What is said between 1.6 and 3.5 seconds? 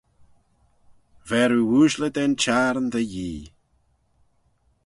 ooashley da'n çhiarn dty Yee.